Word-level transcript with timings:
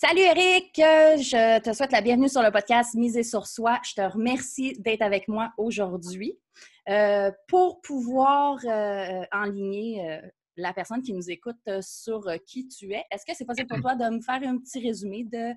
Salut 0.00 0.20
Eric, 0.20 0.78
euh, 0.78 1.16
je 1.16 1.58
te 1.58 1.72
souhaite 1.72 1.90
la 1.90 2.00
bienvenue 2.00 2.28
sur 2.28 2.40
le 2.40 2.52
podcast 2.52 2.94
Miser 2.94 3.24
sur 3.24 3.48
soi. 3.48 3.80
Je 3.82 3.94
te 3.94 4.00
remercie 4.00 4.74
d'être 4.78 5.02
avec 5.02 5.26
moi 5.26 5.52
aujourd'hui 5.58 6.38
euh, 6.88 7.32
pour 7.48 7.80
pouvoir 7.80 8.60
euh, 8.64 9.24
enligner 9.32 10.20
la 10.56 10.72
personne 10.72 11.02
qui 11.02 11.12
nous 11.12 11.28
écoute 11.32 11.68
sur 11.80 12.22
qui 12.46 12.68
tu 12.68 12.92
es. 12.92 13.02
Est-ce 13.10 13.26
que 13.26 13.32
c'est 13.34 13.44
possible 13.44 13.66
pour 13.66 13.80
toi 13.80 13.96
de 13.96 14.04
me 14.04 14.20
faire 14.20 14.40
un 14.48 14.58
petit 14.58 14.78
résumé 14.78 15.24
de 15.24 15.52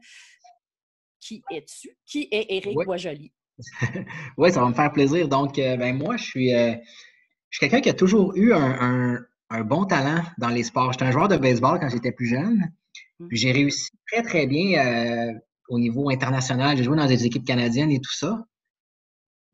qui 1.19 1.43
es-tu? 1.51 1.95
Qui 2.03 2.27
est 2.31 2.47
Eric 2.49 2.75
oui. 2.75 2.85
Boisjoli? 2.85 3.31
oui, 4.37 4.51
ça 4.51 4.61
va 4.61 4.69
me 4.69 4.73
faire 4.73 4.91
plaisir. 4.91 5.27
Donc, 5.27 5.57
ben 5.57 5.95
moi, 5.95 6.17
je 6.17 6.23
suis, 6.23 6.49
je 6.49 6.79
suis 7.51 7.59
quelqu'un 7.59 7.81
qui 7.81 7.89
a 7.89 7.93
toujours 7.93 8.35
eu 8.35 8.53
un, 8.53 8.59
un, 8.59 9.19
un 9.51 9.61
bon 9.61 9.85
talent 9.85 10.23
dans 10.39 10.49
les 10.49 10.63
sports. 10.63 10.93
J'étais 10.93 11.05
un 11.05 11.11
joueur 11.11 11.27
de 11.27 11.37
baseball 11.37 11.79
quand 11.79 11.89
j'étais 11.89 12.11
plus 12.11 12.25
jeune. 12.25 12.71
Puis 13.29 13.37
j'ai 13.37 13.51
réussi 13.51 13.89
très, 14.11 14.23
très 14.23 14.47
bien 14.47 14.85
euh, 14.85 15.33
au 15.69 15.79
niveau 15.79 16.09
international. 16.09 16.77
J'ai 16.77 16.83
joué 16.83 16.97
dans 16.97 17.07
des 17.07 17.25
équipes 17.25 17.45
canadiennes 17.45 17.91
et 17.91 17.99
tout 17.99 18.13
ça. 18.13 18.45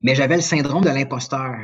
Mais 0.01 0.15
j'avais 0.15 0.35
le 0.35 0.41
syndrome 0.41 0.83
de 0.83 0.89
l'imposteur 0.89 1.55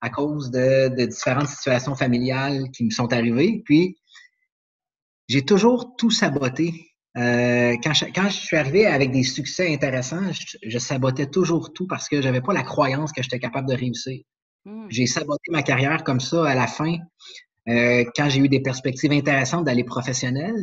à 0.00 0.10
cause 0.10 0.50
de, 0.50 0.88
de, 0.88 1.06
différentes 1.06 1.48
situations 1.48 1.94
familiales 1.94 2.70
qui 2.72 2.84
me 2.84 2.90
sont 2.90 3.12
arrivées. 3.12 3.62
Puis 3.64 3.96
j'ai 5.28 5.42
toujours 5.42 5.96
tout 5.96 6.10
saboté. 6.10 6.72
Euh, 7.16 7.76
quand, 7.82 7.92
je, 7.92 8.06
quand 8.06 8.28
je 8.28 8.38
suis 8.38 8.56
arrivé 8.56 8.86
avec 8.86 9.12
des 9.12 9.22
succès 9.22 9.72
intéressants, 9.72 10.32
je, 10.32 10.56
je 10.66 10.78
sabotais 10.78 11.26
toujours 11.26 11.72
tout 11.72 11.86
parce 11.86 12.08
que 12.08 12.22
j'avais 12.22 12.40
pas 12.40 12.54
la 12.54 12.62
croyance 12.62 13.12
que 13.12 13.22
j'étais 13.22 13.38
capable 13.38 13.68
de 13.68 13.74
réussir. 13.74 14.22
Mm. 14.64 14.86
J'ai 14.88 15.06
saboté 15.06 15.50
ma 15.50 15.62
carrière 15.62 16.04
comme 16.04 16.20
ça 16.20 16.48
à 16.48 16.54
la 16.54 16.66
fin. 16.66 16.96
Euh, 17.68 18.04
quand 18.16 18.28
j'ai 18.28 18.40
eu 18.40 18.48
des 18.48 18.60
perspectives 18.60 19.12
intéressantes 19.12 19.64
d'aller 19.64 19.84
professionnel, 19.84 20.54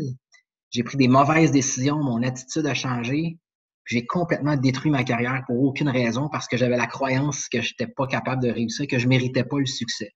j'ai 0.71 0.83
pris 0.83 0.97
des 0.97 1.07
mauvaises 1.07 1.51
décisions, 1.51 1.97
mon 1.97 2.21
attitude 2.23 2.65
a 2.65 2.73
changé. 2.73 3.37
J'ai 3.85 4.05
complètement 4.05 4.55
détruit 4.55 4.91
ma 4.91 5.03
carrière 5.03 5.43
pour 5.47 5.63
aucune 5.63 5.89
raison 5.89 6.29
parce 6.29 6.47
que 6.47 6.57
j'avais 6.57 6.77
la 6.77 6.85
croyance 6.85 7.49
que 7.49 7.61
je 7.61 7.73
n'étais 7.73 7.91
pas 7.91 8.05
capable 8.05 8.43
de 8.43 8.49
réussir, 8.49 8.85
que 8.85 8.99
je 8.99 9.05
ne 9.05 9.09
méritais 9.09 9.43
pas 9.43 9.57
le 9.57 9.65
succès. 9.65 10.11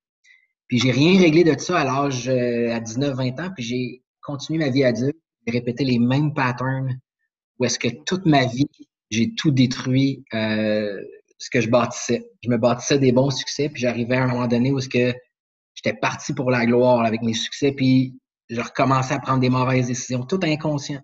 Puis 0.68 0.78
j'ai 0.78 0.92
rien 0.92 1.20
réglé 1.20 1.44
de 1.44 1.58
ça 1.60 1.80
à 1.80 1.84
l'âge 1.84 2.30
euh, 2.30 2.72
à 2.72 2.80
19-20 2.80 3.42
ans, 3.42 3.50
puis 3.56 3.64
j'ai 3.64 4.04
continué 4.22 4.60
ma 4.60 4.70
vie 4.70 4.84
adulte, 4.84 5.18
j'ai 5.46 5.54
répété 5.54 5.84
les 5.84 6.00
mêmes 6.00 6.34
patterns 6.34 7.00
où 7.60 7.66
est-ce 7.66 7.80
que 7.80 7.88
toute 8.06 8.26
ma 8.26 8.46
vie, 8.46 8.70
j'ai 9.10 9.34
tout 9.34 9.52
détruit 9.52 10.24
euh, 10.34 11.02
ce 11.38 11.50
que 11.50 11.62
je 11.62 11.70
bâtissais. 11.70 12.24
Je 12.44 12.50
me 12.50 12.58
bâtissais 12.58 13.00
des 13.00 13.12
bons 13.12 13.32
succès, 13.32 13.70
puis 13.70 13.82
j'arrivais 13.82 14.16
à 14.16 14.24
un 14.24 14.28
moment 14.28 14.48
donné 14.48 14.72
où 14.72 14.80
est-ce 14.80 14.90
que 14.90 15.14
j'étais 15.76 15.98
parti 15.98 16.34
pour 16.34 16.52
la 16.52 16.66
gloire 16.66 17.02
avec 17.02 17.22
mes 17.22 17.34
succès, 17.34 17.72
puis 17.72 18.20
je 18.54 18.62
recommençais 18.62 19.14
à 19.14 19.20
prendre 19.20 19.40
des 19.40 19.50
mauvaises 19.50 19.88
décisions, 19.88 20.24
tout 20.24 20.40
inconscient. 20.44 21.02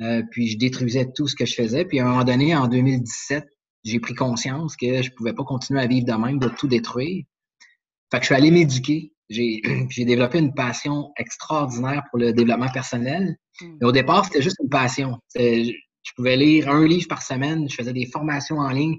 Euh, 0.00 0.22
puis 0.30 0.48
je 0.48 0.58
détruisais 0.58 1.08
tout 1.14 1.28
ce 1.28 1.36
que 1.36 1.46
je 1.46 1.54
faisais. 1.54 1.84
Puis 1.84 2.00
à 2.00 2.06
un 2.06 2.08
moment 2.08 2.24
donné, 2.24 2.56
en 2.56 2.66
2017, 2.66 3.44
j'ai 3.84 4.00
pris 4.00 4.14
conscience 4.14 4.76
que 4.76 5.02
je 5.02 5.10
pouvais 5.16 5.32
pas 5.32 5.44
continuer 5.44 5.80
à 5.80 5.86
vivre 5.86 6.06
de 6.06 6.12
même, 6.12 6.38
de 6.38 6.48
tout 6.48 6.66
détruire. 6.66 7.24
Fait 8.10 8.18
que 8.18 8.22
je 8.22 8.26
suis 8.26 8.34
allé 8.34 8.50
m'éduquer. 8.50 9.12
J'ai, 9.30 9.62
j'ai 9.90 10.04
développé 10.04 10.38
une 10.38 10.54
passion 10.54 11.12
extraordinaire 11.16 12.02
pour 12.10 12.18
le 12.18 12.32
développement 12.32 12.70
personnel. 12.70 13.36
Mais 13.60 13.86
au 13.86 13.92
départ, 13.92 14.24
c'était 14.24 14.42
juste 14.42 14.56
une 14.62 14.70
passion. 14.70 15.18
Je 15.36 16.10
pouvais 16.16 16.36
lire 16.36 16.68
un 16.68 16.84
livre 16.84 17.06
par 17.06 17.22
semaine. 17.22 17.68
Je 17.68 17.74
faisais 17.74 17.92
des 17.92 18.06
formations 18.06 18.56
en 18.56 18.70
ligne. 18.70 18.96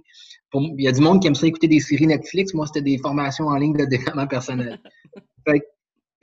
Pour, 0.51 0.61
il 0.61 0.83
y 0.83 0.87
a 0.87 0.91
du 0.91 1.01
monde 1.01 1.21
qui 1.21 1.27
aime 1.27 1.35
ça 1.35 1.47
écouter 1.47 1.67
des 1.67 1.79
séries 1.81 2.07
Netflix. 2.07 2.53
Moi, 2.53 2.65
c'était 2.67 2.83
des 2.83 2.97
formations 2.97 3.47
en 3.47 3.55
ligne 3.55 3.75
de 3.75 3.85
développement 3.85 4.27
personnel. 4.27 4.79
fait, 5.47 5.63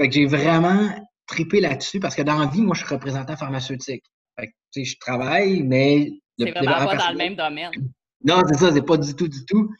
fait 0.00 0.09
que 0.09 0.15
j'ai 0.15 0.26
vraiment 0.26 0.88
triper 1.30 1.60
là-dessus 1.60 2.00
parce 2.00 2.14
que 2.14 2.22
dans 2.22 2.38
la 2.38 2.46
vie, 2.46 2.62
moi, 2.62 2.74
je 2.74 2.84
suis 2.84 2.94
représentant 2.94 3.36
pharmaceutique. 3.36 4.04
Fait 4.38 4.48
que, 4.48 4.84
je 4.84 4.94
travaille, 5.00 5.62
mais. 5.62 6.10
C'est 6.38 6.50
vraiment 6.50 6.86
pas 6.86 6.96
dans 6.96 7.10
le 7.10 7.16
même 7.16 7.36
domaine. 7.36 7.70
Non, 8.22 8.42
c'est 8.46 8.58
ça, 8.58 8.70
c'est 8.70 8.84
pas 8.84 8.98
du 8.98 9.14
tout, 9.14 9.28
du 9.28 9.46
tout. 9.46 9.70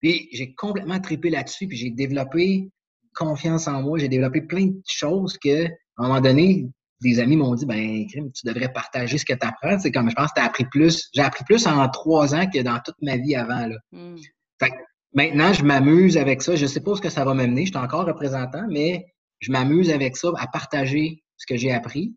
Puis 0.00 0.28
j'ai 0.30 0.54
complètement 0.54 1.00
tripé 1.00 1.28
là-dessus, 1.28 1.66
puis 1.66 1.76
j'ai 1.76 1.90
développé 1.90 2.70
confiance 3.16 3.66
en 3.66 3.82
moi, 3.82 3.98
j'ai 3.98 4.08
développé 4.08 4.42
plein 4.42 4.66
de 4.66 4.80
choses 4.86 5.36
que, 5.36 5.66
à 5.66 5.70
un 5.96 6.06
moment 6.06 6.20
donné, 6.20 6.68
des 7.00 7.18
amis 7.18 7.34
m'ont 7.34 7.52
dit, 7.56 7.66
ben, 7.66 8.06
tu 8.06 8.46
devrais 8.46 8.72
partager 8.72 9.18
ce 9.18 9.24
que 9.24 9.32
tu 9.32 9.44
apprends. 9.44 9.76
C'est 9.80 9.90
comme, 9.90 10.08
je 10.08 10.14
pense 10.14 10.28
que 10.28 10.34
tu 10.36 10.40
as 10.40 10.44
appris 10.44 10.66
plus. 10.66 11.10
J'ai 11.12 11.22
appris 11.22 11.42
plus 11.42 11.66
en 11.66 11.88
trois 11.88 12.32
ans 12.32 12.48
que 12.48 12.62
dans 12.62 12.78
toute 12.78 12.94
ma 13.02 13.16
vie 13.16 13.34
avant, 13.34 13.66
là. 13.66 13.76
Mm. 13.90 14.16
Fait 14.62 14.70
que 14.70 14.76
maintenant, 15.12 15.52
je 15.52 15.64
m'amuse 15.64 16.16
avec 16.16 16.42
ça. 16.42 16.54
Je 16.54 16.66
sais 16.66 16.80
pas 16.80 16.92
où 16.92 16.96
ce 16.96 17.00
que 17.00 17.10
ça 17.10 17.24
va 17.24 17.34
m'amener. 17.34 17.66
Je 17.66 17.72
suis 17.72 17.76
encore 17.76 18.06
représentant, 18.06 18.66
mais 18.70 19.04
je 19.40 19.52
m'amuse 19.52 19.90
avec 19.90 20.16
ça, 20.16 20.30
à 20.38 20.46
partager 20.46 21.24
ce 21.36 21.46
que 21.46 21.56
j'ai 21.56 21.72
appris. 21.72 22.14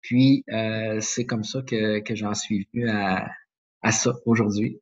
Puis, 0.00 0.44
euh, 0.50 1.00
c'est 1.00 1.26
comme 1.26 1.44
ça 1.44 1.60
que, 1.62 1.98
que 2.00 2.14
j'en 2.14 2.34
suis 2.34 2.68
venu 2.72 2.88
à, 2.88 3.30
à 3.82 3.92
ça 3.92 4.12
aujourd'hui. 4.24 4.80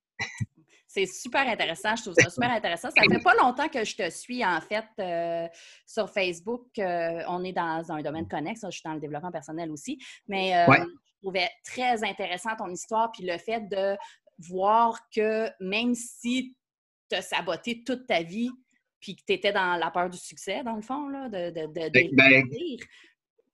C'est 0.90 1.06
super 1.06 1.46
intéressant, 1.46 1.94
je 1.96 2.02
trouve 2.02 2.14
ça 2.14 2.30
super 2.30 2.50
intéressant. 2.50 2.88
Ça 2.90 3.02
fait 3.08 3.22
pas 3.22 3.34
longtemps 3.34 3.68
que 3.68 3.84
je 3.84 3.94
te 3.94 4.08
suis, 4.10 4.44
en 4.44 4.60
fait, 4.60 4.86
euh, 4.98 5.46
sur 5.86 6.08
Facebook. 6.10 6.66
Euh, 6.78 7.22
on 7.28 7.44
est 7.44 7.52
dans 7.52 7.92
un 7.92 8.00
domaine 8.00 8.26
connexe, 8.26 8.62
je 8.64 8.70
suis 8.70 8.82
dans 8.84 8.94
le 8.94 9.00
développement 9.00 9.30
personnel 9.30 9.70
aussi, 9.70 9.98
mais 10.26 10.56
euh, 10.56 10.72
je 10.72 11.12
trouvais 11.22 11.50
très 11.62 12.02
intéressant 12.04 12.56
ton 12.56 12.70
histoire, 12.70 13.12
puis 13.12 13.24
le 13.24 13.36
fait 13.38 13.68
de 13.68 13.96
voir 14.38 14.98
que 15.14 15.50
même 15.60 15.94
si 15.94 16.56
tu 17.10 17.16
as 17.16 17.22
saboté 17.22 17.84
toute 17.84 18.06
ta 18.06 18.22
vie, 18.22 18.50
puis 19.00 19.16
que 19.16 19.22
tu 19.26 19.32
étais 19.32 19.52
dans 19.52 19.76
la 19.76 19.90
peur 19.90 20.10
du 20.10 20.18
succès, 20.18 20.62
dans 20.62 20.76
le 20.76 20.82
fond, 20.82 21.08
là, 21.08 21.28
de, 21.28 21.50
de, 21.50 21.66
de, 21.66 21.88
de 21.88 22.16
ben, 22.16 22.44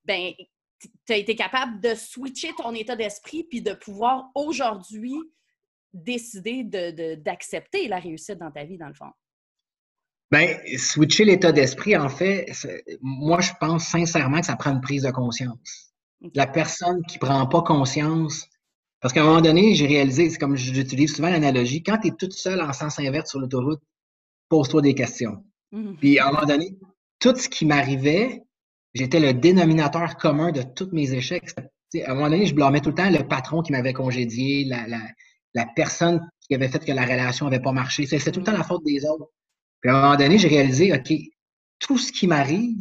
ben 0.05 0.33
tu 1.07 1.13
as 1.13 1.17
été 1.17 1.35
capable 1.35 1.81
de 1.81 1.95
switcher 1.95 2.53
ton 2.57 2.75
état 2.75 2.97
d'esprit 2.97 3.45
puis 3.45 3.63
de 3.63 3.73
pouvoir 3.73 4.31
aujourd'hui 4.35 5.15
décider 5.93 6.65
d'accepter 7.17 7.89
la 7.89 7.99
réussite 7.99 8.39
dans 8.39 8.51
ta 8.51 8.65
vie, 8.65 8.77
dans 8.77 8.89
le 8.89 8.95
fond. 8.95 9.11
Bien, 10.31 10.59
switcher 10.77 11.25
l'état 11.25 11.53
d'esprit, 11.53 11.97
en 11.97 12.09
fait, 12.09 12.51
moi, 13.01 13.41
je 13.41 13.53
pense 13.61 13.85
sincèrement 13.87 14.41
que 14.41 14.47
ça 14.47 14.57
prend 14.57 14.73
une 14.73 14.81
prise 14.81 15.05
de 15.05 15.11
conscience. 15.11 15.95
La 16.35 16.47
personne 16.47 17.03
qui 17.07 17.19
ne 17.19 17.21
prend 17.21 17.47
pas 17.47 17.63
conscience, 17.63 18.49
parce 19.01 19.13
qu'à 19.13 19.23
un 19.23 19.27
moment 19.27 19.43
donné, 19.43 19.75
j'ai 19.75 19.87
réalisé, 19.87 20.31
c'est 20.31 20.39
comme 20.39 20.57
j'utilise 20.57 21.15
souvent 21.15 21.29
l'analogie, 21.29 21.83
quand 21.83 21.99
tu 21.99 22.09
es 22.09 22.11
toute 22.11 22.33
seule 22.33 22.63
en 22.63 22.73
sens 22.73 22.99
inverse 22.99 23.31
sur 23.31 23.39
l'autoroute, 23.39 23.83
pose-toi 24.55 24.83
des 24.83 24.95
questions. 24.95 25.45
Mm-hmm. 25.73 25.97
Puis 25.97 26.19
à 26.21 26.29
un 26.29 26.33
moment 26.33 26.47
donné, 26.47 26.79
tout 27.19 27.35
ce 27.35 27.49
qui 27.49 27.67
m'arrivait, 27.67 28.43
j'étais 28.95 29.19
le 29.19 29.35
dénominateur 29.35 30.17
commun 30.17 30.53
de 30.53 30.63
tous 30.63 30.91
mes 30.93 31.13
échecs. 31.13 31.51
à 31.59 32.13
un 32.13 32.15
moment 32.15 32.31
donné, 32.31 32.47
je 32.47 32.55
blâmais 32.55 32.81
tout 32.81 32.91
le 32.91 32.95
temps 32.95 33.11
le 33.11 33.27
patron 33.27 33.63
qui 33.63 33.73
m'avait 33.73 33.93
congédié, 33.93 34.65
la, 34.65 34.87
la, 34.87 35.01
la, 35.55 35.67
personne 35.75 36.21
qui 36.47 36.55
avait 36.55 36.69
fait 36.69 36.85
que 36.85 36.93
la 36.93 37.03
relation 37.03 37.47
n'avait 37.47 37.61
pas 37.61 37.73
marché. 37.73 38.07
C'est 38.07 38.31
tout 38.31 38.39
le 38.39 38.47
temps 38.47 38.53
la 38.53 38.63
faute 38.63 38.85
des 38.85 39.05
autres. 39.05 39.29
Puis 39.81 39.91
à 39.91 39.97
un 39.97 40.03
moment 40.03 40.17
donné, 40.17 40.39
j'ai 40.39 40.47
réalisé, 40.47 40.93
OK, 40.93 41.13
tout 41.81 41.99
ce 41.99 42.13
qui 42.13 42.29
m'arrive, 42.29 42.77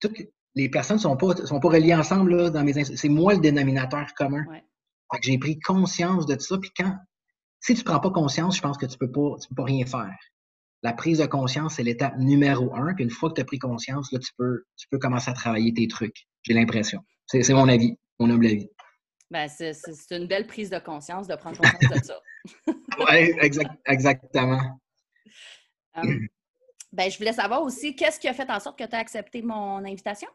toutes 0.00 0.16
les 0.54 0.70
personnes 0.70 0.96
ne 0.96 1.02
sont 1.02 1.16
pas, 1.18 1.36
sont 1.44 1.60
pas 1.60 1.68
reliées 1.68 1.94
ensemble 1.94 2.34
là, 2.36 2.48
dans 2.48 2.64
mes 2.64 2.72
C'est 2.84 3.08
moi 3.10 3.34
le 3.34 3.40
dénominateur 3.40 4.06
commun. 4.16 4.46
Ouais. 4.48 4.64
j'ai 5.22 5.36
pris 5.36 5.60
conscience 5.60 6.24
de 6.24 6.36
tout 6.36 6.46
ça. 6.46 6.56
Puis 6.56 6.70
quand, 6.74 6.96
si 7.60 7.74
tu 7.74 7.80
ne 7.80 7.84
prends 7.84 8.00
pas 8.00 8.10
conscience, 8.10 8.56
je 8.56 8.62
pense 8.62 8.78
que 8.78 8.86
tu 8.86 8.94
ne 8.94 9.06
peux, 9.06 9.12
pas, 9.12 9.36
tu 9.42 9.48
peux 9.48 9.56
pas 9.56 9.64
rien 9.64 9.84
faire 9.84 10.16
la 10.82 10.92
prise 10.92 11.18
de 11.18 11.26
conscience, 11.26 11.74
c'est 11.76 11.82
l'étape 11.82 12.18
numéro 12.18 12.74
un. 12.74 12.94
Puis 12.94 13.04
une 13.04 13.10
fois 13.10 13.30
que 13.30 13.36
tu 13.36 13.40
as 13.40 13.44
pris 13.44 13.58
conscience, 13.58 14.10
là, 14.12 14.18
tu 14.18 14.32
peux, 14.36 14.64
tu 14.76 14.88
peux 14.88 14.98
commencer 14.98 15.30
à 15.30 15.34
travailler 15.34 15.72
tes 15.72 15.86
trucs. 15.86 16.26
J'ai 16.42 16.54
l'impression. 16.54 17.00
C'est 17.26 17.54
mon 17.54 17.68
avis, 17.68 17.96
mon 18.18 18.30
humble 18.30 18.46
avis. 18.46 18.68
Ben, 19.30 19.48
c'est 19.48 19.74
une 20.10 20.26
belle 20.26 20.46
prise 20.46 20.70
de 20.70 20.78
conscience 20.78 21.26
de 21.26 21.34
prendre 21.36 21.56
conscience 21.56 21.90
de 21.90 22.04
ça. 22.04 22.20
oui, 22.66 23.32
exact, 23.40 23.70
exactement. 23.86 24.60
Um, 25.94 26.28
ben, 26.92 27.10
je 27.10 27.16
voulais 27.16 27.32
savoir 27.32 27.62
aussi, 27.62 27.96
qu'est-ce 27.96 28.20
qui 28.20 28.28
a 28.28 28.34
fait 28.34 28.50
en 28.50 28.60
sorte 28.60 28.78
que 28.78 28.84
tu 28.84 28.94
as 28.94 28.98
accepté 28.98 29.40
mon 29.40 29.84
invitation? 29.84 30.28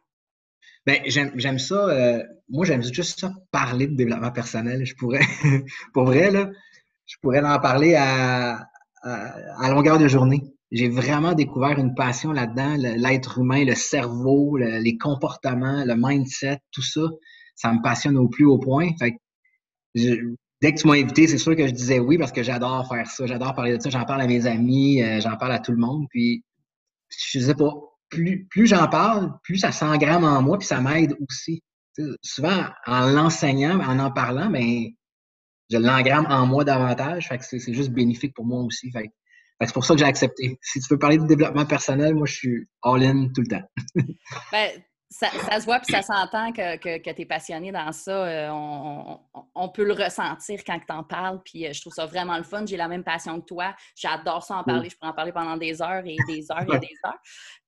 Ben, 0.85 1.01
j'aime 1.05 1.59
ça. 1.59 1.75
Euh, 1.75 2.23
moi, 2.49 2.65
j'aime 2.65 2.81
juste 2.81 3.19
ça, 3.19 3.31
parler 3.51 3.87
de 3.87 3.95
développement 3.95 4.31
personnel. 4.31 4.85
Je 4.85 4.95
pourrais, 4.95 5.19
pour 5.93 6.05
vrai, 6.05 6.31
là, 6.31 6.49
je 7.05 7.17
pourrais 7.21 7.41
en 7.41 7.59
parler 7.59 7.95
à, 7.95 8.67
à 9.07 9.69
longueur 9.69 9.97
de 9.97 10.07
journée. 10.07 10.43
J'ai 10.71 10.89
vraiment 10.89 11.33
découvert 11.33 11.79
une 11.79 11.95
passion 11.95 12.33
là-dedans, 12.33 12.75
l'être 12.77 13.39
humain, 13.39 13.63
le 13.63 13.75
cerveau, 13.75 14.57
les 14.57 14.97
comportements, 14.97 15.85
le 15.85 15.95
mindset, 15.95 16.59
tout 16.71 16.81
ça, 16.81 17.01
ça 17.55 17.73
me 17.73 17.81
passionne 17.81 18.17
au 18.17 18.27
plus 18.27 18.45
haut 18.45 18.59
point. 18.59 18.89
Fait 18.99 19.17
dès 20.61 20.73
que 20.73 20.79
tu 20.79 20.87
m'as 20.87 20.95
invité, 20.95 21.27
c'est 21.27 21.37
sûr 21.37 21.55
que 21.55 21.67
je 21.67 21.73
disais 21.73 21.99
oui 21.99 22.17
parce 22.17 22.31
que 22.31 22.43
j'adore 22.43 22.87
faire 22.87 23.07
ça. 23.07 23.25
J'adore 23.25 23.53
parler 23.53 23.77
de 23.77 23.81
ça. 23.81 23.89
J'en 23.89 24.05
parle 24.05 24.21
à 24.21 24.27
mes 24.27 24.45
amis, 24.45 25.01
euh, 25.01 25.21
j'en 25.21 25.37
parle 25.37 25.53
à 25.53 25.59
tout 25.59 25.71
le 25.71 25.77
monde. 25.77 26.05
Puis, 26.09 26.43
je 27.09 27.39
sais 27.39 27.55
pas, 27.55 27.73
plus, 28.09 28.45
plus 28.49 28.67
j'en 28.67 28.87
parle, 28.87 29.31
plus 29.43 29.57
ça 29.57 29.71
s'engramme 29.71 30.23
en 30.23 30.41
moi, 30.41 30.57
puis 30.57 30.67
ça 30.67 30.81
m'aide 30.81 31.15
aussi. 31.27 31.63
souvent, 32.21 32.65
en 32.85 33.07
l'enseignant, 33.07 33.79
en 33.79 33.99
en 33.99 34.11
parlant, 34.11 34.49
ben, 34.49 34.85
je 35.69 35.77
l'engramme 35.77 36.27
en 36.29 36.45
moi 36.45 36.63
davantage. 36.63 37.27
Fait 37.27 37.37
que 37.37 37.43
c'est 37.43 37.73
juste 37.73 37.91
bénéfique 37.91 38.33
pour 38.33 38.45
moi 38.45 38.61
aussi. 38.61 38.91
Fait, 38.91 39.11
c'est 39.61 39.73
pour 39.73 39.85
ça 39.85 39.93
que 39.93 39.99
j'ai 39.99 40.05
accepté. 40.05 40.57
Si 40.61 40.79
tu 40.79 40.87
veux 40.89 40.99
parler 40.99 41.17
de 41.17 41.25
développement 41.25 41.65
personnel, 41.65 42.13
moi, 42.15 42.27
je 42.27 42.33
suis 42.33 42.67
all-in 42.83 43.29
tout 43.33 43.41
le 43.41 43.47
temps. 43.47 43.63
ben, 44.51 44.69
ça, 45.09 45.29
se 45.59 45.65
voit 45.65 45.79
puis 45.79 45.93
ça 45.93 46.01
s'entend 46.01 46.51
que, 46.51 46.77
que, 46.77 47.11
tu 47.11 47.21
es 47.21 47.25
passionné 47.25 47.71
dans 47.71 47.91
ça. 47.91 48.11
Euh, 48.11 48.49
on, 49.55 49.69
peut 49.69 49.85
le 49.85 49.93
ressentir 49.93 50.61
quand 50.65 50.79
tu 50.79 50.93
en 50.93 51.03
parles. 51.03 51.41
Puis 51.43 51.65
euh, 51.65 51.73
je 51.73 51.81
trouve 51.81 51.93
ça 51.93 52.05
vraiment 52.05 52.37
le 52.37 52.43
fun. 52.43 52.65
J'ai 52.65 52.77
la 52.77 52.87
même 52.87 53.03
passion 53.03 53.39
que 53.39 53.45
toi. 53.45 53.73
J'adore 53.95 54.43
ça 54.43 54.57
en 54.57 54.63
parler. 54.63 54.89
Je 54.89 54.97
peux 54.99 55.07
en 55.07 55.13
parler 55.13 55.31
pendant 55.31 55.57
des 55.57 55.81
heures 55.81 56.03
et 56.05 56.17
des 56.27 56.51
heures 56.51 56.73
et 56.73 56.79
des 56.79 56.95
heures. 57.05 57.19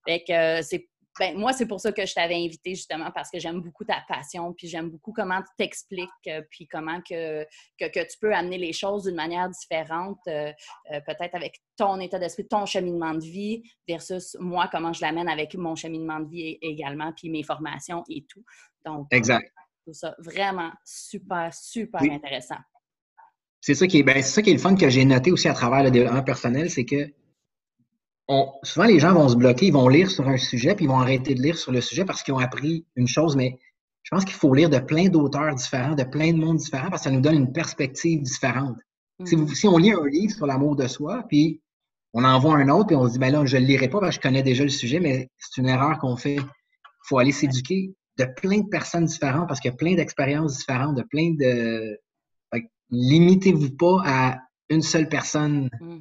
Fait 0.06 0.24
que 0.28 0.34
euh, 0.34 0.62
c'est 0.62 0.88
ben, 1.19 1.38
moi, 1.38 1.51
c'est 1.51 1.68
pour 1.68 1.81
ça 1.81 1.92
que 1.92 2.06
je 2.06 2.13
t'avais 2.13 2.36
invité, 2.36 2.74
justement, 2.74 3.12
parce 3.13 3.30
que 3.30 3.39
j'aime 3.39 3.60
beaucoup 3.62 3.83
ta 3.83 4.01
passion, 4.07 4.54
puis 4.54 4.68
j'aime 4.68 4.89
beaucoup 4.89 5.12
comment 5.12 5.42
tu 5.42 5.50
t'expliques, 5.57 6.10
euh, 6.27 6.42
puis 6.50 6.66
comment 6.68 7.01
que, 7.01 7.44
que, 7.77 8.10
tu 8.10 8.18
peux 8.21 8.33
amener 8.33 8.57
les 8.57 8.71
choses 8.71 9.04
d'une 9.04 9.16
manière 9.16 9.50
différente, 9.50 10.19
euh, 10.27 10.51
euh, 10.92 11.00
peut-être 11.06 11.36
avec 11.36 11.62
ton 11.75 12.00
état 12.00 12.18
d'esprit, 12.18 12.48
ton 12.48 12.66
cheminement 12.66 13.13
de 13.13 13.24
vie, 13.24 13.62
versus 13.88 14.38
moi, 14.39 14.69
comment 14.71 14.94
je 14.94 15.01
l'amène 15.01 15.27
avec 15.27 15.56
mon 15.56 15.75
cheminement 15.75 16.21
de 16.21 16.30
vie 16.30 16.57
également, 16.62 17.12
puis 17.12 17.30
mes 17.30 17.44
formations 17.44 18.04
et 18.10 18.25
tout. 18.27 18.44
Donc, 18.86 19.07
exact. 19.12 19.51
tout 19.86 19.94
ça 19.94 20.16
vraiment 20.19 20.71
super, 20.86 21.54
super 21.54 22.01
intéressant. 22.01 22.60
C'est 23.62 23.75
ça, 23.75 23.88
qui 23.88 24.00
est, 24.00 24.04
ben, 24.04 24.21
ça 24.21 24.42
qui 24.42 24.51
est 24.51 24.54
le 24.54 24.60
fun 24.60 24.75
que 24.75 24.89
j'ai 24.89 25.04
noté 25.04 25.33
aussi 25.33 25.50
à 25.50 25.54
travers 25.54 25.83
le 25.83 25.92
développement 25.92 26.24
personnel, 26.24 26.69
c'est 26.69 26.86
que 26.86 27.12
souvent 28.64 28.86
les 28.86 29.00
gens 29.00 29.14
vont 29.14 29.28
se 29.28 29.36
bloquer, 29.36 29.68
ils 29.68 29.74
vont 29.74 29.88
lire 29.88 30.10
sur 30.10 30.28
un 30.28 30.38
sujet, 30.38 30.76
puis 30.76 30.86
ils 30.86 30.88
vont 30.88 31.00
arrêter 31.00 31.34
de 31.34 31.42
lire 31.42 31.58
sur 31.58 31.72
le 31.72 31.81
sujet 31.81 32.06
parce 32.06 32.22
qu'ils 32.22 32.34
ont 32.34 32.40
appris 32.40 32.86
une 32.96 33.08
chose, 33.08 33.36
mais 33.36 33.58
je 34.04 34.16
pense 34.16 34.24
qu'il 34.24 34.36
faut 34.36 34.54
lire 34.54 34.70
de 34.70 34.80
plein 34.80 35.10
d'auteurs 35.10 35.54
différents, 35.56 35.96
de 35.96 36.04
plein 36.04 36.31
de 36.31 36.38
mondes 36.38 36.58
différents, 36.58 36.90
parce 36.90 37.04
que 37.04 37.10
ça 37.10 37.16
nous 37.16 37.22
donne 37.22 37.36
une 37.36 37.52
perspective 37.52 38.22
différente. 38.22 38.78
Si, 39.26 39.36
mm. 39.36 39.48
si, 39.50 39.68
on 39.68 39.78
lit 39.78 39.92
un 39.92 40.06
livre 40.06 40.34
sur 40.34 40.46
l'amour 40.46 40.76
de 40.76 40.88
soi, 40.88 41.24
puis 41.28 41.62
on 42.14 42.24
en 42.24 42.40
voit 42.40 42.56
un 42.56 42.70
autre, 42.70 42.88
puis 42.88 42.96
on 42.96 43.08
se 43.08 43.14
dit, 43.14 43.20
ben 43.20 43.31
là, 43.31 43.46
je 43.46 43.58
ne 43.58 43.62
le 43.62 43.68
lirai 43.68 43.90
pas 43.90 44.00
parce 44.00 44.18
que 44.18 44.24
je 44.24 44.28
connais 44.28 44.44
déjà 44.44 44.64
le 44.64 44.70
sujet, 44.70 45.00
mais 45.00 45.30
c'est 45.38 45.62
une 45.62 45.68
erreur 45.68 46.00
qu'on 46.00 46.16
fait. 46.16 46.36
Il 46.36 47.06
faut 47.06 47.18
aller 47.18 47.31
s'éduquer 47.31 47.94
de 48.18 48.26
plein 48.26 48.60
de 48.60 48.68
personnes 48.70 49.06
différentes 49.06 49.48
parce 49.48 49.60
qu'il 49.60 49.72
y 49.72 49.74
a 49.74 49.78
plein 49.78 49.96
d'expériences 49.96 50.58
différentes, 50.58 50.96
de 50.96 51.04
plein 51.04 51.34
de. 51.38 52.00
Limitez-vous 52.92 53.76
pas 53.76 54.02
à 54.04 54.38
une 54.70 54.81
seule 54.81 55.10
personne. 55.10 55.70
Mm 55.80 56.00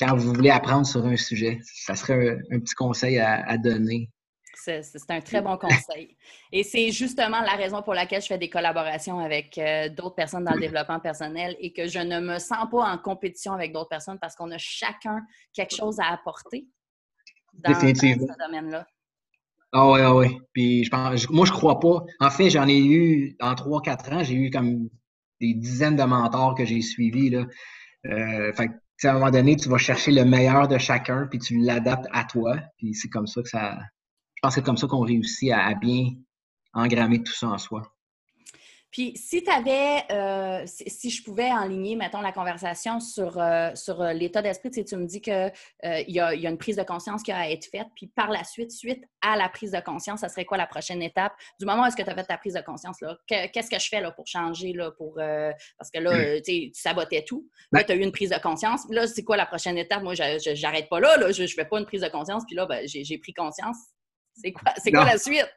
quand 0.00 0.16
vous 0.16 0.32
voulez 0.32 0.50
apprendre 0.50 0.86
sur 0.86 1.04
un 1.04 1.16
sujet. 1.16 1.60
Ça 1.62 1.94
serait 1.94 2.38
un, 2.50 2.60
petit 2.60 2.74
conseil 2.74 3.18
à, 3.18 3.56
donner. 3.58 4.08
C'est 4.54 4.82
un 5.10 5.20
très 5.20 5.42
bon 5.42 5.56
conseil. 5.56 6.16
Et 6.52 6.62
c'est 6.62 6.90
justement 6.90 7.40
la 7.40 7.52
raison 7.52 7.82
pour 7.82 7.94
laquelle 7.94 8.22
je 8.22 8.26
fais 8.26 8.38
des 8.38 8.50
collaborations 8.50 9.18
avec 9.18 9.56
euh, 9.58 9.88
d'autres 9.88 10.14
personnes 10.14 10.44
dans 10.44 10.54
le 10.54 10.60
développement 10.60 11.00
personnel 11.00 11.56
et 11.60 11.72
que 11.72 11.86
je 11.86 11.98
ne 11.98 12.20
me 12.20 12.38
sens 12.38 12.68
pas 12.70 12.92
en 12.92 12.98
compétition 12.98 13.52
avec 13.52 13.72
d'autres 13.72 13.88
personnes 13.88 14.18
parce 14.18 14.34
qu'on 14.36 14.50
a 14.50 14.58
chacun 14.58 15.22
quelque 15.52 15.74
chose 15.74 15.98
à 16.00 16.12
apporter 16.12 16.66
dans, 17.54 17.74
ce 17.74 18.46
domaine-là. 18.46 18.86
Ah 19.72 19.90
oui, 19.90 20.00
ah 20.02 20.14
oui. 20.14 20.38
Puis 20.52 20.84
je 20.84 20.90
pense, 20.90 21.28
moi, 21.30 21.46
je 21.46 21.52
crois 21.52 21.78
pas. 21.78 22.04
En 22.20 22.30
fait, 22.30 22.50
j'en 22.50 22.66
ai 22.68 22.78
eu, 22.78 23.36
en 23.40 23.54
3-4 23.54 24.14
ans, 24.14 24.24
j'ai 24.24 24.34
eu 24.34 24.50
comme 24.50 24.88
des 25.40 25.54
dizaines 25.54 25.96
de 25.96 26.02
mentors 26.02 26.54
que 26.54 26.64
j'ai 26.64 26.82
suivis. 26.82 27.30
Là. 27.30 27.46
Euh, 28.06 28.52
fait 28.52 28.70
à 29.08 29.10
un 29.10 29.14
moment 29.14 29.30
donné, 29.30 29.56
tu 29.56 29.68
vas 29.68 29.78
chercher 29.78 30.12
le 30.12 30.24
meilleur 30.24 30.68
de 30.68 30.78
chacun, 30.78 31.26
puis 31.26 31.38
tu 31.38 31.58
l'adaptes 31.58 32.06
à 32.12 32.24
toi. 32.24 32.56
Puis 32.76 32.94
c'est 32.94 33.08
comme 33.08 33.26
ça 33.26 33.42
que 33.42 33.48
ça. 33.48 33.78
Je 34.34 34.40
pense 34.42 34.54
que 34.54 34.60
c'est 34.60 34.64
comme 34.64 34.76
ça 34.76 34.86
qu'on 34.86 35.00
réussit 35.00 35.52
à, 35.52 35.74
bien 35.74 36.10
engrammer 36.72 37.22
tout 37.22 37.32
ça 37.32 37.48
en 37.48 37.58
soi. 37.58 37.82
Puis 38.90 39.12
si 39.16 39.44
tu 39.44 39.50
avais, 39.50 40.04
euh, 40.10 40.64
si, 40.66 41.10
je 41.10 41.22
pouvais 41.22 41.50
enligner, 41.52 41.94
mettons, 41.94 42.20
la 42.20 42.32
conversation 42.32 42.98
sur, 42.98 43.38
euh, 43.38 43.70
sur 43.74 44.00
euh, 44.02 44.12
l'état 44.12 44.42
d'esprit, 44.42 44.70
tu, 44.70 44.84
tu 44.84 44.96
me 44.96 45.06
dis 45.06 45.20
qu'il 45.20 45.52
il 45.84 46.14
y, 46.14 46.20
a, 46.20 46.34
une 46.34 46.58
prise 46.58 46.76
de 46.76 46.82
conscience 46.82 47.22
qui 47.22 47.30
a 47.30 47.38
à 47.38 47.48
être 47.48 47.66
faite, 47.66 47.86
puis 47.94 48.08
par 48.08 48.30
la 48.30 48.42
suite, 48.42 48.72
suite 48.72 49.04
à 49.22 49.36
la 49.36 49.48
prise 49.48 49.70
de 49.70 49.80
conscience, 49.80 50.20
ça 50.20 50.28
serait 50.28 50.44
quoi 50.44 50.58
la 50.58 50.66
prochaine 50.66 51.02
étape? 51.02 51.32
Du 51.60 51.66
moment 51.66 51.82
où 51.82 51.86
est-ce 51.86 51.96
que 51.96 52.02
tu 52.02 52.10
as 52.10 52.14
fait 52.14 52.24
ta 52.24 52.36
prise 52.36 52.54
de 52.54 52.60
conscience, 52.60 53.00
là, 53.00 53.16
qu'est-ce 53.26 53.70
que 53.70 53.78
je 53.78 53.88
fais 53.88 54.00
là, 54.00 54.10
pour 54.10 54.26
changer, 54.26 54.72
là, 54.72 54.90
pour, 54.90 55.14
parce 55.14 55.90
que 55.92 56.00
là, 56.00 56.40
tu 56.40 56.70
sabotais 56.74 57.24
tout. 57.24 57.48
Là, 57.72 57.84
tu 57.84 57.92
as 57.92 57.94
eu 57.94 58.02
une 58.02 58.12
prise 58.12 58.30
de 58.30 58.38
conscience. 58.38 58.82
Là, 58.90 59.06
c'est 59.06 59.22
quoi 59.22 59.36
la 59.36 59.46
prochaine 59.46 59.78
étape? 59.78 60.02
Moi, 60.02 60.14
j'arrête 60.14 60.88
pas 60.88 60.98
là, 60.98 61.16
là 61.16 61.30
je 61.30 61.42
ne 61.42 61.46
fais 61.46 61.64
pas 61.64 61.78
une 61.78 61.86
prise 61.86 62.02
de 62.02 62.08
conscience, 62.08 62.42
puis 62.46 62.56
là, 62.56 62.66
ben, 62.66 62.86
j'ai 62.86 63.18
pris 63.18 63.32
conscience. 63.32 63.76
C'est 64.34 64.52
quoi, 64.52 64.72
quoi 64.74 65.04
la 65.04 65.18
suite? 65.18 65.48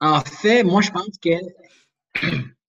En 0.00 0.20
fait, 0.20 0.62
moi, 0.62 0.80
je 0.80 0.90
pense 0.90 1.18
que 1.22 1.30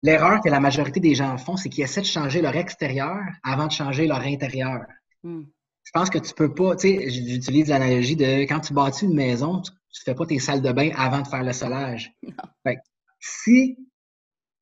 L'erreur 0.02 0.40
que 0.40 0.48
la 0.48 0.60
majorité 0.60 1.00
des 1.00 1.14
gens 1.14 1.36
font, 1.38 1.56
c'est 1.56 1.68
qu'ils 1.68 1.84
essaient 1.84 2.02
de 2.02 2.06
changer 2.06 2.42
leur 2.42 2.54
extérieur 2.54 3.18
avant 3.42 3.66
de 3.66 3.72
changer 3.72 4.06
leur 4.06 4.20
intérieur. 4.20 4.82
Hmm. 5.22 5.44
Je 5.84 5.90
pense 5.92 6.10
que 6.10 6.18
tu 6.18 6.34
peux 6.34 6.52
pas, 6.52 6.76
tu 6.76 6.88
sais, 6.88 7.10
j'utilise 7.10 7.68
l'analogie 7.68 8.16
de 8.16 8.42
quand 8.42 8.60
tu 8.60 8.74
bâtis 8.74 9.04
une 9.04 9.14
maison, 9.14 9.60
tu, 9.62 9.70
ne 9.72 10.04
fais 10.04 10.14
pas 10.14 10.26
tes 10.26 10.38
salles 10.38 10.62
de 10.62 10.72
bain 10.72 10.90
avant 10.96 11.22
de 11.22 11.28
faire 11.28 11.42
le 11.42 11.52
solage. 11.52 12.12
si 13.20 13.76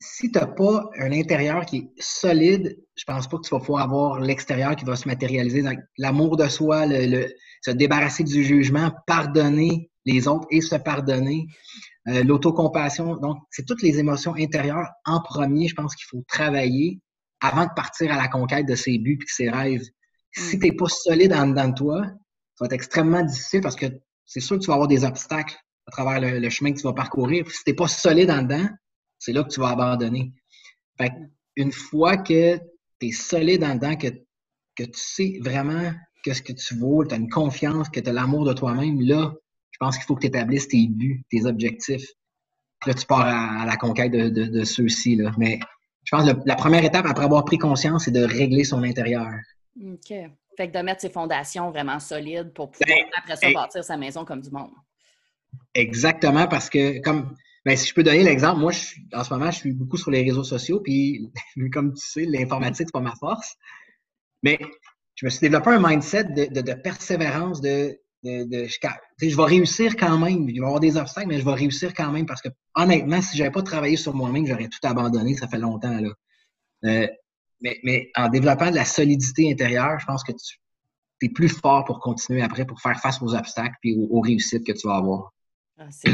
si 0.04 0.30
tu 0.30 0.38
n'as 0.38 0.46
pas 0.46 0.90
un 0.98 1.12
intérieur 1.12 1.64
qui 1.64 1.78
est 1.78 2.02
solide, 2.02 2.78
je 2.94 3.04
pense 3.04 3.26
pas 3.26 3.38
que 3.38 3.42
tu 3.42 3.54
vas 3.54 3.60
pouvoir 3.60 3.84
avoir 3.84 4.20
l'extérieur 4.20 4.76
qui 4.76 4.84
va 4.84 4.96
se 4.96 5.08
matérialiser. 5.08 5.62
L'amour 5.96 6.36
de 6.36 6.46
soi, 6.48 6.84
le, 6.86 7.28
se 7.62 7.70
débarrasser 7.70 8.24
du 8.24 8.44
jugement, 8.44 8.92
pardonner 9.06 9.90
les 10.04 10.28
autres 10.28 10.46
et 10.50 10.60
se 10.60 10.76
pardonner. 10.76 11.46
Euh, 12.08 12.22
l'autocompassion. 12.22 13.16
Donc, 13.16 13.38
c'est 13.50 13.64
toutes 13.64 13.82
les 13.82 13.98
émotions 13.98 14.34
intérieures 14.34 14.88
en 15.06 15.20
premier, 15.22 15.68
je 15.68 15.74
pense 15.74 15.94
qu'il 15.94 16.04
faut 16.06 16.22
travailler 16.28 17.00
avant 17.40 17.64
de 17.64 17.70
partir 17.74 18.12
à 18.12 18.16
la 18.16 18.28
conquête 18.28 18.66
de 18.66 18.74
ses 18.74 18.98
buts 18.98 19.18
et 19.20 19.26
ses 19.26 19.48
rêves. 19.48 19.84
Si 20.32 20.56
mm. 20.56 20.60
tu 20.60 20.66
n'es 20.66 20.72
pas 20.72 20.88
solide 20.88 21.32
en 21.32 21.46
dedans 21.46 21.68
de 21.68 21.74
toi, 21.74 22.02
ça 22.04 22.60
va 22.60 22.66
être 22.66 22.72
extrêmement 22.72 23.22
difficile 23.22 23.62
parce 23.62 23.76
que 23.76 23.86
c'est 24.26 24.40
sûr 24.40 24.56
que 24.56 24.62
tu 24.62 24.66
vas 24.68 24.74
avoir 24.74 24.88
des 24.88 25.04
obstacles 25.04 25.56
à 25.86 25.90
travers 25.90 26.20
le, 26.20 26.50
chemin 26.50 26.72
que 26.72 26.78
tu 26.78 26.84
vas 26.84 26.92
parcourir. 26.92 27.50
si 27.50 27.64
tu 27.64 27.70
n'es 27.70 27.74
pas 27.74 27.88
solide 27.88 28.30
en 28.30 28.42
dedans, 28.42 28.68
c'est 29.18 29.32
là 29.32 29.42
que 29.42 29.48
tu 29.48 29.60
vas 29.60 29.70
abandonner. 29.70 30.32
Fait 30.98 31.12
une 31.56 31.72
fois 31.72 32.18
que 32.18 32.58
tu 33.00 33.08
es 33.08 33.12
solide 33.12 33.64
en 33.64 33.76
dedans, 33.76 33.96
que, 33.96 34.08
que 34.76 34.84
tu 34.84 35.00
sais 35.00 35.38
vraiment 35.40 35.92
qu'est-ce 36.22 36.42
que 36.42 36.52
tu 36.52 36.76
vaux, 36.76 37.04
tu 37.04 37.14
as 37.14 37.18
une 37.18 37.30
confiance, 37.30 37.88
que 37.88 38.00
tu 38.00 38.10
as 38.10 38.12
l'amour 38.12 38.44
de 38.44 38.52
toi-même, 38.52 39.00
là, 39.00 39.32
je 39.74 39.78
pense 39.80 39.96
qu'il 39.96 40.06
faut 40.06 40.14
que 40.14 40.20
tu 40.20 40.28
établisses 40.28 40.68
tes 40.68 40.86
buts, 40.86 41.24
tes 41.30 41.46
objectifs. 41.46 42.06
Puis 42.80 42.90
là, 42.90 42.94
tu 42.94 43.06
pars 43.06 43.26
à, 43.26 43.66
la 43.66 43.76
conquête 43.76 44.12
de, 44.12 44.64
ceux-ci. 44.64 45.20
Mais 45.36 45.58
je 46.04 46.16
pense 46.16 46.30
que 46.30 46.38
la 46.46 46.54
première 46.54 46.84
étape 46.84 47.06
après 47.06 47.24
avoir 47.24 47.44
pris 47.44 47.58
conscience, 47.58 48.04
c'est 48.04 48.12
de 48.12 48.22
régler 48.22 48.62
son 48.62 48.84
intérieur. 48.84 49.32
OK. 49.84 50.14
Fait 50.56 50.68
que 50.68 50.78
de 50.78 50.84
mettre 50.84 51.00
ses 51.00 51.10
fondations 51.10 51.72
vraiment 51.72 51.98
solides 51.98 52.52
pour 52.54 52.70
pouvoir 52.70 52.86
ben, 52.86 53.04
après 53.18 53.34
ça 53.34 53.52
bâtir 53.52 53.82
sa 53.82 53.96
maison 53.96 54.24
comme 54.24 54.40
du 54.40 54.50
monde. 54.50 54.70
Exactement, 55.74 56.46
parce 56.46 56.70
que 56.70 57.00
comme 57.00 57.34
ben, 57.64 57.76
si 57.76 57.88
je 57.88 57.94
peux 57.94 58.04
donner 58.04 58.22
l'exemple, 58.22 58.60
moi, 58.60 58.70
je, 58.70 58.94
en 59.12 59.24
ce 59.24 59.34
moment, 59.34 59.50
je 59.50 59.56
suis 59.56 59.72
beaucoup 59.72 59.96
sur 59.96 60.12
les 60.12 60.22
réseaux 60.22 60.44
sociaux, 60.44 60.78
puis 60.78 61.32
comme 61.72 61.94
tu 61.94 62.06
sais, 62.06 62.26
l'informatique, 62.26 62.86
c'est 62.86 62.92
pas 62.92 63.00
ma 63.00 63.16
force. 63.16 63.56
Mais 64.44 64.60
je 65.16 65.26
me 65.26 65.30
suis 65.30 65.40
développé 65.40 65.70
un 65.70 65.80
mindset 65.84 66.24
de 66.24 66.74
persévérance, 66.74 67.60
de 67.60 67.98
je, 68.24 69.36
vais 69.36 69.44
réussir 69.44 69.96
quand 69.96 70.18
même. 70.18 70.48
Il 70.48 70.60
va 70.60 70.64
y 70.64 70.66
avoir 70.66 70.80
des 70.80 70.96
obstacles, 70.96 71.28
mais 71.28 71.38
je 71.38 71.44
vais 71.44 71.54
réussir 71.54 71.92
quand 71.94 72.10
même 72.10 72.26
parce 72.26 72.40
que, 72.40 72.48
honnêtement, 72.74 73.20
si 73.20 73.36
je 73.36 73.42
n'avais 73.42 73.52
pas 73.52 73.62
travaillé 73.62 73.96
sur 73.96 74.14
moi-même, 74.14 74.46
j'aurais 74.46 74.68
tout 74.68 74.78
abandonné. 74.82 75.34
Ça 75.34 75.48
fait 75.48 75.58
longtemps. 75.58 76.00
Là. 76.00 76.10
Euh, 76.84 77.06
mais, 77.60 78.10
en 78.16 78.28
développant 78.28 78.70
de 78.70 78.76
la 78.76 78.84
solidité 78.84 79.50
intérieure, 79.50 79.98
je 79.98 80.06
pense 80.06 80.22
que 80.22 80.32
tu 80.32 80.58
es 81.22 81.28
plus 81.28 81.48
fort 81.48 81.84
pour 81.84 82.00
continuer 82.00 82.42
après, 82.42 82.66
pour 82.66 82.80
faire 82.80 82.98
face 83.00 83.20
aux 83.22 83.34
obstacles 83.34 83.76
et 83.84 83.96
aux, 83.96 84.20
réussites 84.20 84.66
que 84.66 84.72
tu 84.72 84.86
vas 84.86 84.96
avoir. 84.96 85.32
Ah, 85.78 85.88
c'est 85.90 86.10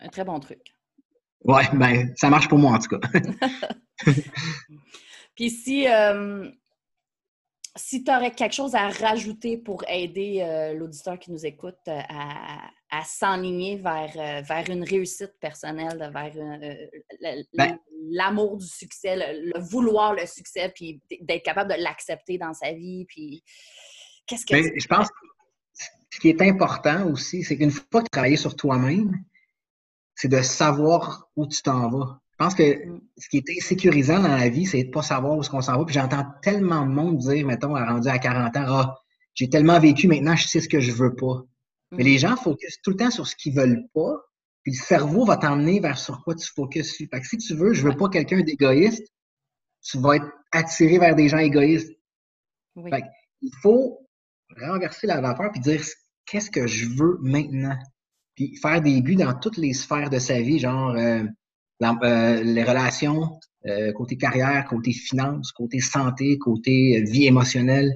un 0.00 0.08
très 0.08 0.24
bon 0.24 0.38
truc. 0.40 0.60
Ouais, 1.44 1.64
ben, 1.72 2.12
ça 2.16 2.28
marche 2.28 2.48
pour 2.48 2.58
moi 2.58 2.72
en 2.72 2.78
tout 2.78 2.98
cas. 2.98 3.08
Puis 5.36 5.50
si, 5.50 5.86
euh, 5.86 6.50
si 7.76 8.02
tu 8.02 8.10
aurais 8.10 8.32
quelque 8.32 8.54
chose 8.54 8.74
à 8.74 8.88
rajouter 8.88 9.58
pour 9.58 9.84
aider 9.88 10.40
euh, 10.40 10.74
l'auditeur 10.74 11.18
qui 11.18 11.30
nous 11.30 11.44
écoute 11.44 11.76
euh, 11.88 12.00
à, 12.08 13.04
s'enligner 13.04 13.76
vers, 13.76 14.12
euh, 14.16 14.40
vers 14.40 14.70
une 14.70 14.82
réussite 14.82 15.34
personnelle, 15.38 15.98
vers 16.12 16.32
ben 17.54 17.78
l'amour 18.10 18.56
du 18.56 18.66
succès, 18.66 19.16
le, 19.16 19.60
vouloir 19.60 20.14
le 20.14 20.24
succès, 20.26 20.72
puis 20.74 21.00
d'être 21.20 21.44
capable 21.44 21.74
de 21.74 21.82
l'accepter 21.82 22.38
dans 22.38 22.54
sa 22.54 22.72
vie, 22.72 23.04
puis 23.06 23.44
qu'est-ce 24.26 24.46
que... 24.46 24.54
Ben, 24.54 24.72
je 24.74 24.86
pense 24.86 25.08
que 25.08 25.26
ce 26.10 26.20
qui 26.20 26.30
est 26.30 26.40
important 26.40 27.10
aussi, 27.10 27.42
c'est 27.42 27.58
qu'une 27.58 27.70
fois 27.70 28.00
que 28.00 28.06
tu 28.06 28.10
travailles 28.10 28.38
sur 28.38 28.56
toi-même, 28.56 29.12
c'est 30.14 30.28
de 30.28 30.40
savoir 30.40 31.28
où 31.36 31.46
tu 31.46 31.60
t'en 31.60 31.90
vas. 31.90 32.20
Je 32.38 32.44
pense 32.44 32.54
que 32.54 32.86
mm. 32.86 33.00
ce 33.16 33.28
qui 33.28 33.38
est 33.38 33.50
insécurisant 33.56 34.20
dans 34.20 34.36
la 34.36 34.48
vie, 34.48 34.66
c'est 34.66 34.82
de 34.82 34.88
ne 34.88 34.92
pas 34.92 35.02
savoir 35.02 35.36
où 35.36 35.40
est-ce 35.40 35.48
qu'on 35.48 35.62
s'en 35.62 35.78
va. 35.78 35.84
Puis 35.84 35.94
j'entends 35.94 36.26
tellement 36.42 36.84
de 36.84 36.92
monde 36.92 37.18
dire, 37.18 37.46
mettons, 37.46 37.74
à 37.74 37.86
rendu 37.86 38.08
à 38.08 38.18
40 38.18 38.56
ans, 38.56 38.64
ah, 38.66 38.94
j'ai 39.34 39.48
tellement 39.48 39.80
vécu, 39.80 40.06
maintenant 40.06 40.36
je 40.36 40.46
sais 40.46 40.60
ce 40.60 40.68
que 40.68 40.80
je 40.80 40.92
veux 40.92 41.14
pas. 41.14 41.42
Mais 41.92 42.04
les 42.04 42.16
mm. 42.16 42.20
gens 42.20 42.36
focusent 42.36 42.80
tout 42.82 42.90
le 42.90 42.96
temps 42.96 43.10
sur 43.10 43.26
ce 43.26 43.34
qu'ils 43.36 43.54
veulent 43.54 43.86
pas, 43.94 44.16
puis 44.62 44.72
le 44.72 44.78
cerveau 44.78 45.24
va 45.24 45.36
t'emmener 45.36 45.80
vers 45.80 45.96
sur 45.96 46.22
quoi 46.24 46.34
tu 46.34 46.46
focuses. 46.46 46.96
Fait 46.96 47.08
que 47.08 47.26
si 47.26 47.38
tu 47.38 47.54
veux, 47.54 47.72
je 47.72 47.82
veux 47.82 47.96
pas 47.96 48.08
quelqu'un 48.08 48.40
d'égoïste, 48.40 49.06
tu 49.82 49.98
vas 49.98 50.16
être 50.16 50.30
attiré 50.52 50.98
vers 50.98 51.14
des 51.14 51.28
gens 51.28 51.38
égoïstes. 51.38 51.92
Fait 52.90 53.04
il 53.40 53.52
faut 53.62 54.06
renverser 54.60 55.06
la 55.06 55.20
vapeur 55.20 55.52
puis 55.52 55.60
dire 55.60 55.82
qu'est-ce 56.26 56.50
que 56.50 56.66
je 56.66 56.88
veux 56.88 57.18
maintenant. 57.22 57.78
Puis 58.34 58.56
faire 58.56 58.82
des 58.82 59.00
buts 59.00 59.16
dans 59.16 59.38
toutes 59.38 59.56
les 59.56 59.72
sphères 59.72 60.10
de 60.10 60.18
sa 60.18 60.40
vie, 60.40 60.58
genre 60.58 60.90
euh, 60.96 61.24
euh, 61.82 62.42
les 62.42 62.64
relations, 62.64 63.38
euh, 63.66 63.92
côté 63.92 64.16
carrière, 64.16 64.64
côté 64.66 64.92
finance, 64.92 65.52
côté 65.52 65.80
santé, 65.80 66.38
côté 66.38 67.02
vie 67.02 67.26
émotionnelle. 67.26 67.92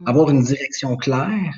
Mm. 0.00 0.08
Avoir 0.08 0.30
une 0.30 0.42
direction 0.42 0.96
claire. 0.96 1.54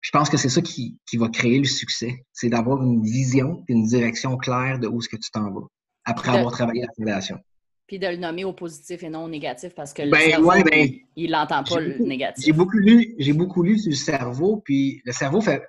Je 0.00 0.10
pense 0.10 0.28
que 0.28 0.36
c'est 0.36 0.48
ça 0.48 0.60
qui, 0.60 0.98
qui, 1.06 1.16
va 1.16 1.28
créer 1.28 1.58
le 1.58 1.64
succès. 1.64 2.24
C'est 2.32 2.48
d'avoir 2.48 2.82
une 2.82 3.04
vision, 3.04 3.62
une 3.68 3.86
direction 3.86 4.36
claire 4.36 4.80
de 4.80 4.88
où 4.88 4.98
est-ce 4.98 5.08
que 5.08 5.16
tu 5.16 5.30
t'en 5.30 5.50
vas 5.52 5.66
après 6.04 6.36
avoir 6.36 6.52
travaillé 6.52 6.82
la 6.82 6.88
relation. 6.98 7.38
Puis 7.86 7.98
de 7.98 8.08
le 8.08 8.16
nommer 8.16 8.44
au 8.44 8.52
positif 8.52 9.02
et 9.02 9.10
non 9.10 9.24
au 9.24 9.28
négatif 9.28 9.74
parce 9.74 9.92
que 9.92 10.02
le 10.02 10.10
ben, 10.10 10.30
cerveau, 10.30 10.50
ben, 10.64 10.88
il 11.14 11.30
n'entend 11.30 11.62
pas 11.62 11.80
le 11.80 11.98
négatif. 11.98 12.44
J'ai 12.44 12.52
beaucoup 12.52 12.78
lu, 12.78 13.14
j'ai 13.18 13.32
beaucoup 13.32 13.62
lu 13.62 13.78
sur 13.78 13.90
le 13.90 13.96
cerveau, 13.96 14.62
puis 14.64 15.00
le 15.04 15.12
cerveau 15.12 15.40
fait 15.40 15.62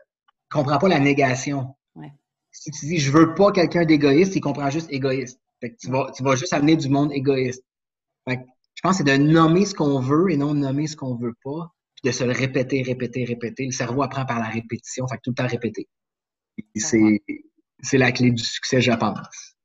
comprend 0.50 0.78
pas 0.78 0.88
la 0.88 1.00
négation. 1.00 1.76
Si 2.54 2.72
tu 2.72 2.86
dis 2.86 3.00
je 3.00 3.12
veux 3.12 3.34
pas 3.34 3.52
quelqu'un 3.52 3.84
d'égoïste, 3.84 4.36
il 4.36 4.42
comprend 4.42 4.70
juste 4.70 4.90
égoïste. 4.92 5.40
Fait 5.60 5.76
tu, 5.76 5.90
vas, 5.90 6.12
tu 6.16 6.24
vas 6.24 6.36
juste 6.36 6.54
amener 6.54 6.78
du 6.78 6.88
monde 6.88 7.12
égoïste. 7.12 7.64
Fait 8.28 8.40
je 8.76 8.82
pense 8.82 8.98
que 8.98 9.06
c'est 9.06 9.18
de 9.18 9.24
nommer 9.24 9.66
ce 9.66 9.76
qu'on 9.76 10.00
veut 10.00 10.32
et 10.32 10.38
non 10.38 10.54
nommer 10.54 10.88
ce 10.88 10.96
qu'on 10.96 11.16
veut 11.16 11.36
pas, 11.44 11.74
puis 11.96 12.10
de 12.10 12.12
se 12.12 12.24
le 12.24 12.32
répéter, 12.32 12.82
répéter, 12.82 13.24
répéter. 13.26 13.66
Le 13.66 13.72
cerveau 13.72 14.04
apprend 14.04 14.26
par 14.26 14.40
la 14.40 14.48
répétition, 14.48 15.08
fait 15.08 15.18
que 15.18 15.22
tout 15.24 15.32
le 15.32 15.36
temps 15.36 15.48
répéter. 15.48 15.88
C'est, 16.76 17.22
c'est 17.82 17.98
la 17.98 18.12
clé 18.12 18.32
du 18.32 18.44
succès, 18.44 18.82
je 18.82 18.92
pense. 18.92 19.56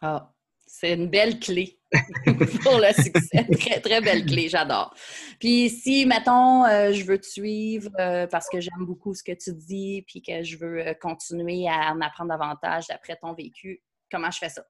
Ah, 0.00 0.32
c'est 0.66 0.94
une 0.94 1.08
belle 1.08 1.38
clé 1.38 1.77
pour 2.62 2.78
le 2.78 2.92
succès. 2.92 3.46
Très, 3.58 3.80
très 3.80 4.00
belle 4.00 4.26
clé, 4.26 4.48
j'adore. 4.48 4.94
Puis 5.40 5.70
si, 5.70 6.06
mettons, 6.06 6.64
euh, 6.66 6.92
je 6.92 7.04
veux 7.04 7.18
te 7.18 7.26
suivre 7.26 7.90
euh, 7.98 8.26
parce 8.26 8.48
que 8.50 8.60
j'aime 8.60 8.84
beaucoup 8.84 9.14
ce 9.14 9.22
que 9.22 9.32
tu 9.32 9.52
dis, 9.54 10.04
puis 10.06 10.20
que 10.20 10.42
je 10.42 10.56
veux 10.58 10.86
euh, 10.86 10.94
continuer 10.94 11.66
à 11.68 11.92
en 11.92 12.00
apprendre 12.00 12.30
davantage 12.30 12.86
d'après 12.88 13.16
ton 13.16 13.32
vécu, 13.32 13.82
comment 14.10 14.30
je 14.30 14.38
fais 14.38 14.48
ça? 14.48 14.62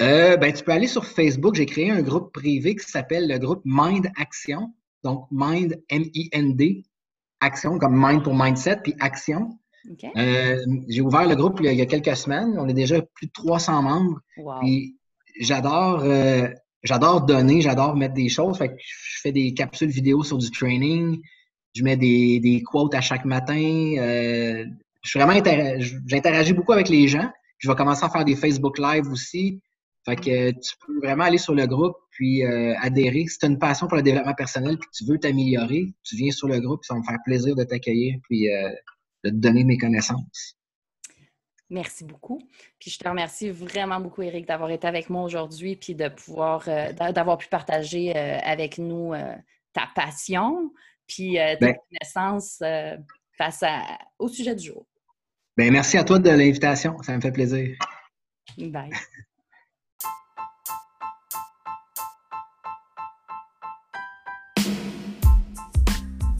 ben, 0.00 0.52
tu 0.52 0.62
peux 0.62 0.72
aller 0.72 0.86
sur 0.86 1.04
Facebook. 1.04 1.56
J'ai 1.56 1.66
créé 1.66 1.90
un 1.90 2.02
groupe 2.02 2.32
privé 2.32 2.76
qui 2.76 2.88
s'appelle 2.88 3.28
le 3.28 3.38
groupe 3.38 3.62
Mind 3.64 4.08
Action. 4.16 4.72
Donc, 5.02 5.26
Mind, 5.30 5.80
M-I-N-D, 5.88 6.84
Action, 7.40 7.78
comme 7.78 7.96
Mind 7.96 8.22
pour 8.22 8.34
Mindset, 8.34 8.78
puis 8.82 8.94
Action. 9.00 9.58
j'ai 10.88 11.00
ouvert 11.00 11.26
le 11.26 11.34
groupe 11.34 11.58
il 11.62 11.72
y, 11.72 11.82
a, 11.82 11.86
quelques 11.86 12.16
semaines. 12.16 12.56
On 12.58 12.68
est 12.68 12.74
déjà 12.74 13.00
plus 13.02 13.26
de 13.26 13.32
300 13.32 13.82
membres. 13.82 14.20
Wow 14.36 14.60
j'adore 15.40 16.00
euh, 16.02 16.48
j'adore 16.82 17.22
donner, 17.22 17.60
j'adore 17.60 17.96
mettre 17.96 18.14
des 18.14 18.28
choses. 18.28 18.58
Fait 18.58 18.68
que 18.68 18.74
je 18.78 19.20
fais 19.22 19.32
des 19.32 19.54
capsules 19.54 19.90
vidéo 19.90 20.22
sur 20.22 20.38
du 20.38 20.50
training. 20.50 21.20
Je 21.74 21.82
mets 21.82 21.96
des, 21.96 22.40
des 22.40 22.62
quotes 22.62 22.94
à 22.94 23.00
chaque 23.00 23.24
matin. 23.24 23.94
Euh, 23.98 24.64
je 25.02 25.10
suis 25.10 25.18
vraiment 25.18 25.40
j'interagis 26.06 26.52
beaucoup 26.52 26.72
avec 26.72 26.88
les 26.88 27.08
gens. 27.08 27.30
Je 27.58 27.68
vais 27.68 27.74
commencer 27.74 28.04
à 28.04 28.10
faire 28.10 28.24
des 28.24 28.36
Facebook 28.36 28.78
Live 28.78 29.06
aussi. 29.10 29.60
Fait 30.04 30.16
que 30.16 30.50
tu 30.50 30.74
peux 30.86 30.98
vraiment 31.06 31.24
aller 31.24 31.38
sur 31.38 31.54
le 31.54 31.66
groupe 31.66 31.96
puis 32.10 32.44
euh, 32.44 32.74
adhérer. 32.80 33.26
Si 33.26 33.38
tu 33.38 33.46
as 33.46 33.48
une 33.48 33.58
passion 33.58 33.86
pour 33.86 33.96
le 33.96 34.02
développement 34.02 34.34
personnel 34.34 34.78
puis 34.78 34.88
que 34.88 34.96
tu 34.96 35.04
veux 35.04 35.18
t'améliorer, 35.18 35.92
tu 36.02 36.16
viens 36.16 36.30
sur 36.30 36.48
le 36.48 36.60
groupe, 36.60 36.84
ça 36.84 36.94
va 36.94 37.00
me 37.00 37.04
faire 37.04 37.18
plaisir 37.24 37.54
de 37.54 37.64
t'accueillir 37.64 38.16
puis 38.22 38.48
de 39.24 39.30
te 39.30 39.34
donner 39.34 39.64
mes 39.64 39.76
connaissances. 39.76 40.57
Merci 41.70 42.04
beaucoup. 42.04 42.40
Puis 42.78 42.90
je 42.90 42.98
te 42.98 43.06
remercie 43.06 43.50
vraiment 43.50 44.00
beaucoup, 44.00 44.22
Eric, 44.22 44.46
d'avoir 44.46 44.70
été 44.70 44.86
avec 44.86 45.10
moi 45.10 45.22
aujourd'hui, 45.22 45.76
puis 45.76 45.94
de 45.94 46.08
pouvoir, 46.08 46.64
euh, 46.68 46.92
d'avoir 47.12 47.36
pu 47.36 47.48
partager 47.48 48.16
euh, 48.16 48.38
avec 48.42 48.78
nous 48.78 49.12
euh, 49.12 49.34
ta 49.74 49.88
passion, 49.94 50.72
puis 51.06 51.32
tes 51.34 51.56
ben 51.60 51.74
connaissances 51.90 52.62
face 53.36 53.64
au 54.18 54.28
sujet 54.28 54.54
du 54.54 54.66
jour. 54.66 54.86
Ben, 55.56 55.70
merci 55.70 55.98
à 55.98 56.04
toi 56.04 56.18
de 56.18 56.30
l'invitation. 56.30 56.96
Ça 57.02 57.14
me 57.14 57.20
fait 57.20 57.32
plaisir. 57.32 57.76
Bye. 58.56 58.90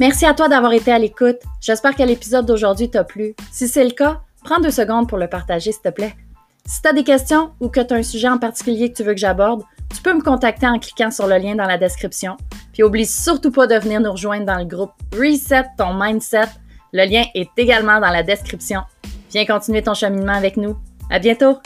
Merci 0.00 0.26
à 0.26 0.32
toi 0.32 0.48
d'avoir 0.48 0.72
été 0.72 0.92
à 0.92 0.98
l'écoute. 1.00 1.40
J'espère 1.60 1.96
que 1.96 2.04
l'épisode 2.04 2.46
d'aujourd'hui 2.46 2.88
t'a 2.88 3.02
plu. 3.02 3.34
Si 3.50 3.66
c'est 3.66 3.82
le 3.82 3.90
cas, 3.90 4.22
Prends 4.44 4.60
deux 4.60 4.70
secondes 4.70 5.08
pour 5.08 5.18
le 5.18 5.28
partager, 5.28 5.72
s'il 5.72 5.82
te 5.82 5.88
plaît. 5.88 6.14
Si 6.66 6.82
tu 6.82 6.88
as 6.88 6.92
des 6.92 7.04
questions 7.04 7.52
ou 7.60 7.68
que 7.68 7.80
tu 7.80 7.94
as 7.94 7.96
un 7.96 8.02
sujet 8.02 8.28
en 8.28 8.38
particulier 8.38 8.92
que 8.92 8.96
tu 8.96 9.02
veux 9.02 9.14
que 9.14 9.20
j'aborde, 9.20 9.62
tu 9.94 10.02
peux 10.02 10.12
me 10.12 10.22
contacter 10.22 10.66
en 10.66 10.78
cliquant 10.78 11.10
sur 11.10 11.26
le 11.26 11.38
lien 11.38 11.54
dans 11.54 11.64
la 11.64 11.78
description. 11.78 12.36
Puis 12.72 12.82
oublie 12.82 13.06
surtout 13.06 13.50
pas 13.50 13.66
de 13.66 13.74
venir 13.76 14.00
nous 14.00 14.12
rejoindre 14.12 14.44
dans 14.44 14.58
le 14.58 14.64
groupe 14.64 14.92
Reset 15.14 15.64
ton 15.76 15.94
mindset. 15.94 16.48
Le 16.92 17.04
lien 17.04 17.24
est 17.34 17.50
également 17.56 18.00
dans 18.00 18.10
la 18.10 18.22
description. 18.22 18.82
Viens 19.30 19.46
continuer 19.46 19.82
ton 19.82 19.94
cheminement 19.94 20.34
avec 20.34 20.56
nous. 20.56 20.76
À 21.10 21.18
bientôt! 21.18 21.58